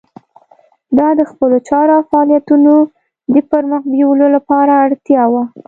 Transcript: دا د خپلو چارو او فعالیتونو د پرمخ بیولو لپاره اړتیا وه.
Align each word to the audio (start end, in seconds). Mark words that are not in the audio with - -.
دا 0.97 1.07
د 1.19 1.21
خپلو 1.31 1.57
چارو 1.69 1.93
او 1.97 2.03
فعالیتونو 2.09 2.73
د 3.33 3.35
پرمخ 3.49 3.81
بیولو 3.93 4.27
لپاره 4.35 4.71
اړتیا 4.85 5.23
وه. 5.33 5.43